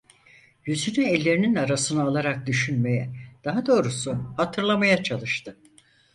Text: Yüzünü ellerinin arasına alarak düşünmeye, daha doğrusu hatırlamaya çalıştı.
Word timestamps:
Yüzünü 0.65 1.05
ellerinin 1.05 1.55
arasına 1.55 2.03
alarak 2.03 2.47
düşünmeye, 2.47 3.09
daha 3.43 3.65
doğrusu 3.65 4.17
hatırlamaya 4.37 5.03
çalıştı. 5.03 5.57